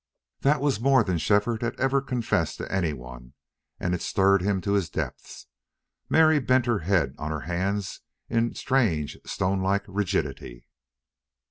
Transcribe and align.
That 0.39 0.61
was 0.61 0.79
more 0.81 1.03
than 1.03 1.19
Shefford 1.19 1.61
had 1.61 1.79
ever 1.79 2.01
confessed 2.01 2.57
to 2.57 2.71
any 2.71 2.91
one, 2.91 3.33
and 3.79 3.93
it 3.93 4.01
stirred 4.01 4.41
him 4.41 4.59
to 4.61 4.73
his 4.73 4.89
depths. 4.89 5.45
Mary 6.09 6.39
bent 6.39 6.65
her 6.65 6.79
head 6.79 7.13
on 7.19 7.29
her 7.29 7.41
hands 7.41 7.99
in 8.27 8.55
strange, 8.55 9.15
stonelike 9.27 9.85
rigidity. 9.87 10.65